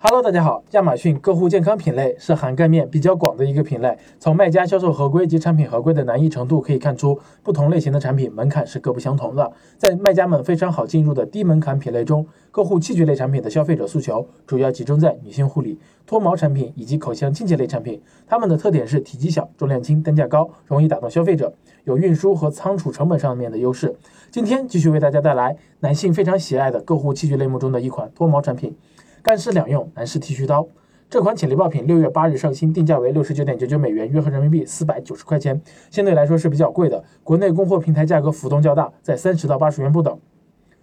[0.00, 0.62] Hello，大家好。
[0.70, 9.50] 亚马逊客户健康品类是涵盖面比较广的一个品类，从卖家销售合规及产品合规的难易程度可以看出，不同类型的产品门槛是各不相同的。
[9.76, 15.76] 在卖家们非常好进入的低门槛品类中，客户器具类产品的消费者诉求主要集中在女性护理、
[16.06, 18.00] 脱毛产品以及口腔清洁类产品。
[18.28, 21.52] 它们的特点是体积小、重量轻、单价高，容易打动消费者，
[21.82, 23.96] 有运输和仓储成本上面的优势。
[24.30, 28.76] 今天继续为大家带来男性非常喜爱的购护器具类目中的一款脱毛产品。
[29.22, 30.66] 干湿两用男士剃须刀，
[31.10, 35.60] 这款潜力爆品六月八日上新，定价为六十九点九九美元，约合人民币四百九十块钱，
[35.90, 37.02] 相对来说是比较贵的。
[37.24, 40.18] 国内供货平台价格浮动较大，在三十到八十元不等。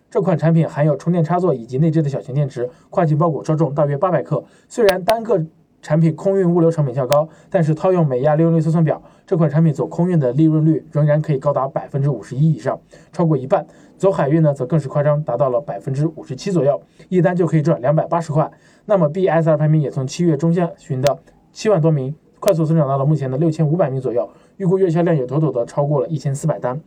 [0.09, 4.43] 这款产品含有充电插座以及内置的小型电池，跨境包裹超重大约八百克。
[4.67, 5.43] 虽然单个
[5.85, 12.79] 产品空运物流成本较高，但是套用美亚利润率测算表，这款产品走空运的利润率仍然可以高达百分之五十一以上，
[13.11, 13.63] 超过一半。
[13.95, 18.51] 走海运呢，则更是夸张，达到了百分之五十七左右，一单就可以赚两百八十块。
[18.85, 21.19] 那么 BSR 排名也从七月中下旬的
[21.51, 26.81] 七万多名，快速增长到了目前的六千五百名左右，预估月销量也妥妥的超过了一千四百单。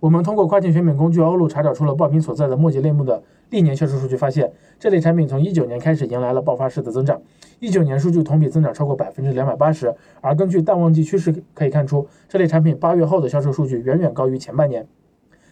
[0.00, 7.20] 我们通过跨境选品工具欧路查找出了爆品所在的末节类目的历年销售数据，发现这类产品从一九年开始迎来了爆发式的增长，
[7.58, 9.92] 一九年数据同比增长超过百分之两百八十。
[10.20, 14.86] 而根据淡旺季趋势可以看出，这类产品八月后的销售数据远远高于前半年，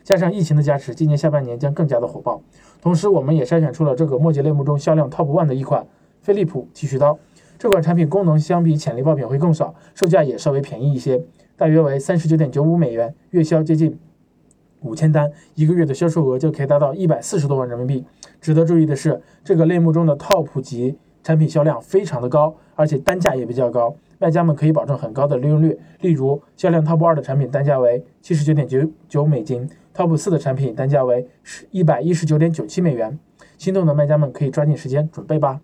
[0.05, 2.41] 加上疫情的加持，今年下半年将更加的火爆。
[2.81, 5.85] 同时，我们也筛选出了这个末节类目中销量 TOP ONE 的一款
[6.21, 7.19] 飞利浦剃须刀，
[7.59, 11.21] 这款产品功能相比潜力爆品会更少，售价也稍微便宜一些，
[11.57, 13.99] 大约为三十九点九五美元，月销接近。
[14.81, 18.05] 五千单一个月的销售额就可以达到一百四十多万人民币。
[18.41, 25.79] 值得注意的是，这个类目中的 TOP 级产品销量非常的高，而且单价也比较高，卖家们可以保证很高的利润率。
[26.01, 31.27] 例如，销量 TOP 二的产品单价为七十九点九九美金，TOP 四的产品单价为
[31.71, 33.19] 一百一十九点九七美元。
[33.59, 35.61] 心动的卖家们可以抓紧时间准备吧。